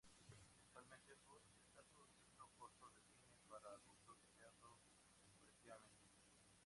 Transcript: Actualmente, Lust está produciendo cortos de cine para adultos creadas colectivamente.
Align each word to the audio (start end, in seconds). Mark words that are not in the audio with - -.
Actualmente, 0.63 1.13
Lust 1.27 1.53
está 1.63 1.83
produciendo 1.83 2.49
cortos 2.57 2.91
de 2.95 3.03
cine 3.05 3.37
para 3.47 3.69
adultos 3.69 4.17
creadas 4.33 4.79
colectivamente. 5.29 6.09